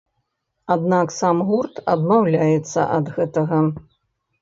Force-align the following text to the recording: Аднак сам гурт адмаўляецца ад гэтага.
Аднак 0.75 1.13
сам 1.19 1.45
гурт 1.51 1.75
адмаўляецца 1.95 2.91
ад 2.99 3.15
гэтага. 3.19 3.65